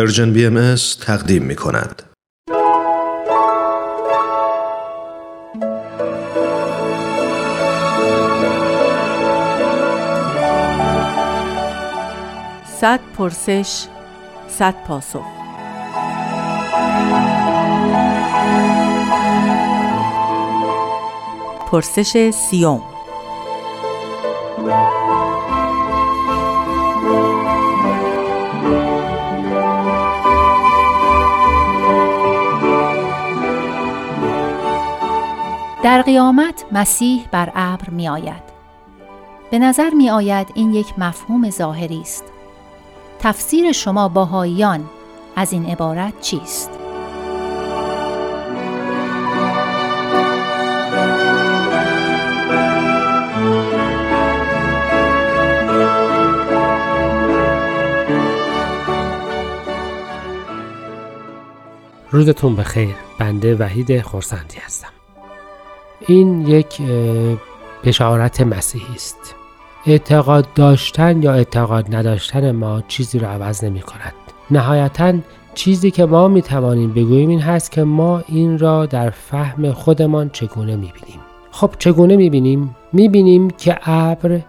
پرژن 0.00 0.32
بی 0.32 0.76
تقدیم 1.00 1.42
می 1.42 1.56
کند. 1.56 2.02
صد 12.80 13.00
پرسش 13.16 13.86
صد 14.48 14.74
پاسخ 14.86 15.24
پرسش 21.70 22.30
سیوم 22.30 22.82
در 35.82 36.02
قیامت 36.02 36.64
مسیح 36.72 37.28
بر 37.32 37.52
ابر 37.54 37.90
می 37.90 38.08
آید. 38.08 38.42
به 39.50 39.58
نظر 39.58 39.90
می 39.90 40.10
آید 40.10 40.52
این 40.54 40.74
یک 40.74 40.98
مفهوم 40.98 41.50
ظاهری 41.50 42.00
است. 42.00 42.24
تفسیر 43.18 43.72
شما 43.72 44.08
باهاییان 44.08 44.84
از 45.36 45.52
این 45.52 45.66
عبارت 45.66 46.20
چیست؟ 46.20 46.70
روزتون 62.10 62.56
بخیر 62.56 62.94
بنده 63.18 63.56
وحید 63.56 64.02
خورسندی 64.02 64.58
هستم 64.58 64.99
این 66.06 66.48
یک 66.48 66.82
بشارت 67.84 68.40
مسیحی 68.40 68.94
است. 68.94 69.34
اعتقاد 69.86 70.46
داشتن 70.54 71.22
یا 71.22 71.32
اعتقاد 71.32 71.94
نداشتن 71.94 72.50
ما 72.50 72.82
چیزی 72.88 73.18
رو 73.18 73.26
عوض 73.26 73.64
نمی 73.64 73.80
کند. 73.80 74.14
نهایتا 74.50 75.14
چیزی 75.54 75.90
که 75.90 76.04
ما 76.04 76.28
می 76.28 76.42
توانیم 76.42 76.92
بگوییم 76.92 77.28
این 77.28 77.40
هست 77.40 77.70
که 77.70 77.84
ما 77.84 78.22
این 78.28 78.58
را 78.58 78.86
در 78.86 79.10
فهم 79.10 79.72
خودمان 79.72 80.30
چگونه 80.30 80.76
می 80.76 80.92
بینیم. 81.00 81.20
خب 81.50 81.70
چگونه 81.78 82.16
می 82.16 82.30
بینیم؟ 82.30 82.76
می 82.92 83.08
بینیم 83.08 83.50
که 83.50 83.78
ابر 83.90 84.40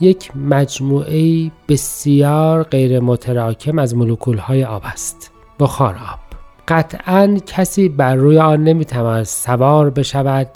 یک 0.00 0.36
مجموعه 0.36 1.50
بسیار 1.68 2.62
غیر 2.62 3.00
متراکم 3.00 3.78
از 3.78 3.96
مولکول 3.96 4.38
های 4.38 4.64
آب 4.64 4.82
است. 4.84 5.30
بخار 5.60 5.94
آب. 5.94 6.18
قطعا 6.68 7.36
کسی 7.46 7.88
بر 7.88 8.14
روی 8.14 8.38
آن 8.38 8.64
نمی‌تواند 8.64 9.24
سوار 9.24 9.90
بشود. 9.90 10.48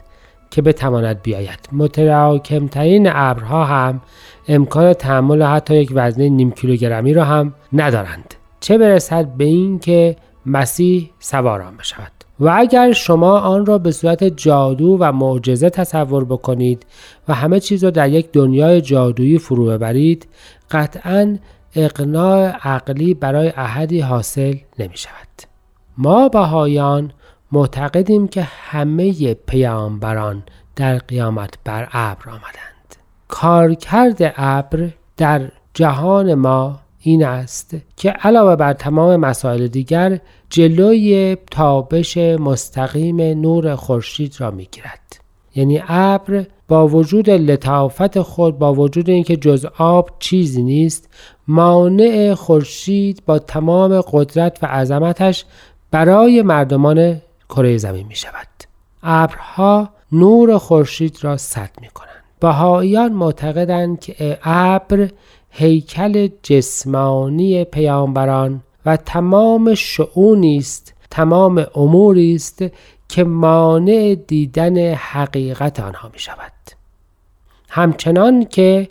که 0.51 0.62
بتواند 0.62 1.23
بیاید. 1.23 1.69
متراکمترین 1.73 3.09
ابرها 3.12 3.65
هم 3.65 4.01
امکان 4.48 4.92
تحمل 4.92 5.42
حتی 5.42 5.77
یک 5.77 5.92
وزنه 5.95 6.29
نیم 6.29 6.51
کیلوگرمی 6.51 7.15
را 7.15 7.25
هم 7.25 7.55
ندارند. 7.73 8.34
چه 8.61 8.79
برسد 8.79 9.27
به 9.29 9.45
این 9.45 9.79
که 9.79 10.17
مسیح 10.47 11.11
سوار 11.19 11.62
آن 11.62 11.77
بشود؟ 11.77 12.12
و 12.41 12.48
اگر 12.57 12.92
شما 12.92 13.39
آن 13.39 13.67
را 13.67 13.79
به 13.79 13.91
صورت 13.91 14.25
جادو 14.25 14.97
و 15.01 15.12
معجزه 15.12 15.70
تصور 15.70 16.25
بکنید 16.25 16.87
و 17.29 17.35
همه 17.35 17.61
چیز 17.61 17.85
را 17.85 17.91
در 17.91 18.09
یک 18.09 18.33
دنیای 18.33 18.81
جادویی 18.81 19.39
فرو 19.39 19.67
ببرید 19.67 20.29
قطعا 20.70 21.39
اقناع 21.75 22.48
عقلی 22.48 23.14
برای 23.14 23.53
احدی 23.57 24.01
حاصل 24.01 24.55
نمی 24.79 24.97
شود 24.97 25.29
ما 25.98 26.29
بهایان 26.29 27.12
معتقدیم 27.53 28.29
که 28.29 28.43
همه 28.43 29.34
پیامبران 29.34 30.43
در 30.77 30.98
قیامت 30.98 31.55
بر 31.65 31.89
ابر 31.92 32.29
آمدند. 32.29 32.97
کارکرد 33.29 34.33
ابر 34.36 34.91
در 35.17 35.51
جهان 35.74 36.35
ما 36.35 36.79
این 37.01 37.24
است 37.24 37.77
که 37.97 38.11
علاوه 38.11 38.57
بر 38.57 38.73
تمام 38.73 39.17
مسائل 39.17 39.67
دیگر 39.67 40.20
جلوی 40.51 41.36
تابش 41.51 42.17
مستقیم 42.17 43.20
نور 43.20 43.77
خورشید 43.77 44.35
را 44.39 44.51
می‌گیرد. 44.51 45.20
یعنی 45.55 45.83
ابر 45.89 46.47
با 46.69 46.89
وجود 46.89 47.30
لطافت 47.30 48.20
خود 48.20 48.58
با 48.58 48.74
وجود 48.74 49.11
اینکه 49.11 49.36
جز 49.36 49.67
آب 49.79 50.11
چیزی 50.19 50.63
نیست 50.63 51.08
مانع 51.48 52.35
خورشید 52.35 53.23
با 53.27 53.39
تمام 53.39 54.01
قدرت 54.01 54.58
و 54.63 54.67
عظمتش 54.67 55.45
برای 55.91 56.42
مردمان 56.42 57.20
کره 57.50 57.78
زمین 57.78 58.06
می 58.06 58.16
شود. 58.16 58.46
ابرها 59.02 59.90
نور 60.12 60.58
خورشید 60.58 61.18
را 61.22 61.36
سد 61.36 61.70
می 61.80 61.88
کنند. 61.88 62.11
بهاییان 62.40 63.12
معتقدند 63.12 64.00
که 64.00 64.38
ابر 64.42 65.11
هیکل 65.50 66.28
جسمانی 66.42 67.64
پیامبران 67.64 68.62
و 68.86 68.96
تمام 68.96 69.74
شعونی 69.74 70.56
است 70.56 70.94
تمام 71.11 71.66
اموری 71.74 72.34
است 72.34 72.64
که 73.08 73.24
مانع 73.24 74.14
دیدن 74.27 74.94
حقیقت 74.94 75.80
آنها 75.80 76.08
می 76.12 76.18
شود 76.18 76.52
همچنان 77.68 78.44
که 78.44 78.88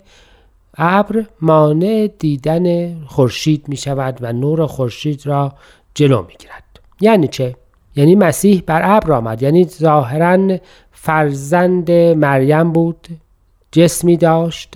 ابر 0.78 1.26
مانع 1.40 2.10
دیدن 2.18 2.94
خورشید 3.04 3.68
می 3.68 3.76
شود 3.76 4.18
و 4.20 4.32
نور 4.32 4.66
خورشید 4.66 5.26
را 5.26 5.52
جلو 5.94 6.22
می 6.22 6.34
گیرد 6.38 6.80
یعنی 7.00 7.28
چه 7.28 7.56
یعنی 7.96 8.14
مسیح 8.14 8.62
بر 8.66 8.96
ابر 8.96 9.12
آمد. 9.12 9.42
یعنی 9.42 9.64
ظاهرا 9.64 10.56
فرزند 10.92 11.90
مریم 11.90 12.72
بود 12.72 13.08
جسمی 13.72 14.16
داشت 14.16 14.74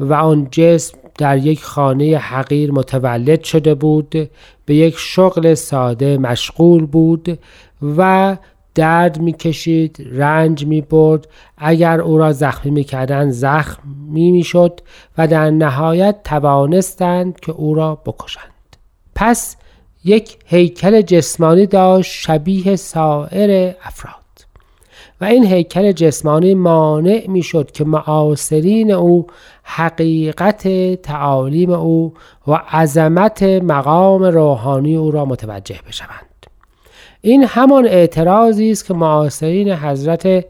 و 0.00 0.14
آن 0.14 0.48
جسم 0.50 0.98
در 1.18 1.38
یک 1.38 1.64
خانه 1.64 2.16
حقیر 2.16 2.72
متولد 2.72 3.42
شده 3.42 3.74
بود 3.74 4.30
به 4.66 4.74
یک 4.74 4.94
شغل 4.98 5.54
ساده 5.54 6.18
مشغول 6.18 6.86
بود 6.86 7.38
و 7.96 8.36
درد 8.74 9.20
می‌کشید 9.20 10.06
رنج 10.12 10.66
می 10.66 10.80
برد 10.80 11.26
اگر 11.58 12.00
او 12.00 12.18
را 12.18 12.32
زخمی 12.32 12.70
می‌کردند 12.70 13.30
زخم 13.30 13.82
می 14.08 14.30
می‌شد 14.32 14.80
و 15.18 15.26
در 15.26 15.50
نهایت 15.50 16.16
توانستند 16.24 17.40
که 17.40 17.52
او 17.52 17.74
را 17.74 17.94
بکشند. 17.94 18.76
پس 19.14 19.56
یک 20.08 20.36
هیکل 20.44 21.00
جسمانی 21.00 21.66
داشت 21.66 22.12
شبیه 22.12 22.76
سایر 22.76 23.74
افراد. 23.84 24.14
و 25.20 25.24
این 25.24 25.46
هیکل 25.46 25.92
جسمانی 25.92 26.54
مانع 26.54 27.24
می 27.28 27.42
شد 27.42 27.70
که 27.70 27.84
معاصرین 27.84 28.90
او 28.90 29.26
حقیقت 29.62 30.68
تعالیم 31.02 31.70
او 31.70 32.14
و 32.46 32.52
عظمت 32.52 33.42
مقام 33.42 34.22
روحانی 34.22 34.96
او 34.96 35.10
را 35.10 35.24
متوجه 35.24 35.80
بشوند. 35.88 36.46
این 37.20 37.44
همان 37.44 37.86
اعتراضی 37.86 38.70
است 38.70 38.86
که 38.86 38.94
معاصرین 38.94 39.72
حضرت 39.72 40.44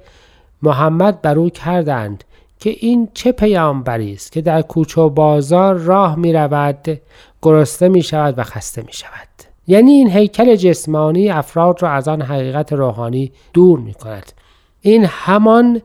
محمد 0.63 1.23
بر 1.23 1.39
او 1.39 1.51
کردند 1.51 2.25
که 2.61 2.77
این 2.79 3.09
چه 3.15 3.33
پیامبری 3.33 4.13
است 4.13 4.33
که 4.33 4.41
در 4.41 4.63
کوچه 4.63 5.01
و 5.01 5.09
بازار 5.09 5.75
راه 5.75 6.17
می 6.17 6.33
رود 6.33 7.01
گرسنه 7.43 7.89
می 7.89 8.03
شود 8.03 8.39
و 8.39 8.43
خسته 8.43 8.83
می 8.83 8.93
شود 8.93 9.28
یعنی 9.69 9.91
این 9.91 10.11
هیکل 10.11 10.57
جسمانی 10.57 11.31
افراد 11.31 11.83
را 11.83 11.91
از 11.91 12.09
آن 12.09 12.23
حقیقت 12.23 12.73
روحانی 12.73 13.33
دور 13.53 13.79
می 13.79 13.95
کند 13.95 14.33
این 14.81 15.05
همان 15.09 15.83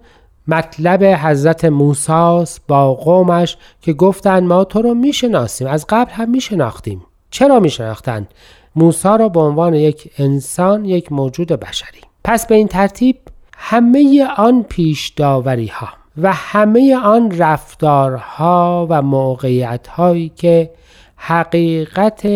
مطلب 0.47 1.03
حضرت 1.03 1.65
موساس 1.65 2.59
با 2.67 2.93
قومش 2.93 3.57
که 3.81 3.93
گفتند 3.93 4.43
ما 4.43 4.63
تو 4.63 4.81
رو 4.81 4.93
می‌شناسیم 4.93 5.67
از 5.67 5.85
قبل 5.89 6.11
هم 6.11 6.29
میشناختیم. 6.29 7.01
چرا 7.31 7.59
میشناختند؟ 7.59 8.27
موسی 8.75 9.07
را 9.19 9.29
به 9.29 9.39
عنوان 9.39 9.73
یک 9.73 10.11
انسان 10.17 10.85
یک 10.85 11.11
موجود 11.11 11.47
بشری. 11.47 11.99
پس 12.23 12.47
به 12.47 12.55
این 12.55 12.67
ترتیب 12.67 13.17
همه 13.57 14.27
آن 14.37 14.63
پیش 14.63 15.09
داوری 15.09 15.67
ها 15.67 15.89
و 16.17 16.33
همه 16.33 16.95
آن 16.95 17.37
رفتارها 17.37 18.87
و 18.89 19.01
موقعیت 19.01 19.87
هایی 19.87 20.31
که 20.35 20.69
حقیقت 21.15 22.27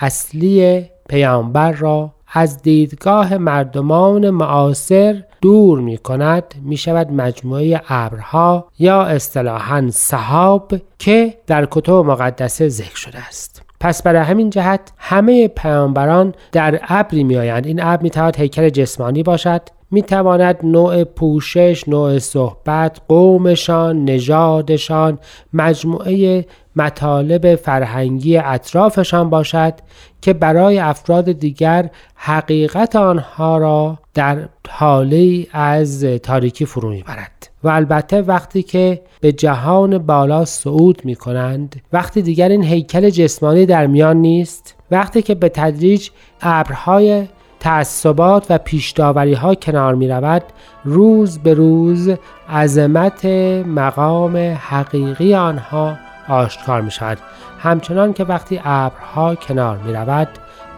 اصلی 0.00 0.84
پیامبر 1.08 1.72
را 1.72 2.14
از 2.32 2.62
دیدگاه 2.62 3.38
مردمان 3.38 4.30
معاصر 4.30 5.24
دور 5.40 5.80
می 5.80 5.98
کند 5.98 6.54
می 6.62 6.76
شود 6.76 7.12
مجموعه 7.12 7.82
ابرها 7.88 8.68
یا 8.78 9.02
اصطلاحا 9.02 9.88
صحاب 9.92 10.72
که 10.98 11.34
در 11.46 11.68
کتب 11.70 11.92
مقدسه 11.92 12.68
ذکر 12.68 12.96
شده 12.96 13.18
است. 13.18 13.62
پس 13.80 14.02
برای 14.02 14.22
همین 14.22 14.50
جهت 14.50 14.92
همه 14.98 15.48
پیامبران 15.48 16.34
در 16.52 16.80
ابری 16.82 17.24
می 17.24 17.36
آیند. 17.36 17.66
این 17.66 17.82
ابر 17.82 18.02
می 18.02 18.10
تواند 18.10 18.36
هیکل 18.36 18.68
جسمانی 18.68 19.22
باشد. 19.22 19.60
می 19.94 20.02
تواند 20.02 20.58
نوع 20.62 21.04
پوشش، 21.04 21.88
نوع 21.88 22.18
صحبت، 22.18 23.00
قومشان، 23.08 24.04
نژادشان، 24.04 25.18
مجموعه 25.52 26.46
مطالب 26.76 27.54
فرهنگی 27.54 28.36
اطرافشان 28.36 29.30
باشد 29.30 29.74
که 30.20 30.32
برای 30.32 30.78
افراد 30.78 31.32
دیگر 31.32 31.90
حقیقت 32.14 32.96
آنها 32.96 33.58
را 33.58 33.98
در 34.14 34.48
حاله 34.68 35.46
از 35.52 36.04
تاریکی 36.04 36.64
فرو 36.64 36.90
می‌برد. 36.90 37.50
و 37.64 37.68
البته 37.68 38.22
وقتی 38.22 38.62
که 38.62 39.02
به 39.20 39.32
جهان 39.32 39.98
بالا 39.98 40.44
صعود 40.44 41.02
می 41.04 41.14
کنند 41.14 41.82
وقتی 41.92 42.22
دیگر 42.22 42.48
این 42.48 42.64
هیکل 42.64 43.10
جسمانی 43.10 43.66
در 43.66 43.86
میان 43.86 44.16
نیست 44.16 44.74
وقتی 44.90 45.22
که 45.22 45.34
به 45.34 45.48
تدریج 45.48 46.08
ابرهای 46.40 47.26
تعصبات 47.64 48.46
و 48.50 48.58
پیشداوری 48.58 49.34
ها 49.34 49.54
کنار 49.54 49.94
می 49.94 50.08
رود 50.08 50.42
روز 50.84 51.38
به 51.38 51.54
روز 51.54 52.10
عظمت 52.48 53.24
مقام 53.66 54.36
حقیقی 54.60 55.34
آنها 55.34 55.96
آشکار 56.28 56.80
می 56.80 56.90
شود 56.90 57.18
همچنان 57.58 58.12
که 58.12 58.24
وقتی 58.24 58.60
ابرها 58.64 59.34
کنار 59.34 59.78
می 59.78 59.92
رود 59.92 60.28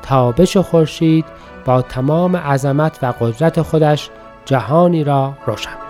تابش 0.03 0.57
خورشید 0.57 1.25
با 1.65 1.83
تمام 1.83 2.37
عظمت 2.37 2.99
و 3.03 3.13
قدرت 3.21 3.63
خودش 3.63 4.11
جهانی 4.45 5.05
را 5.05 5.35
روشن 5.47 5.86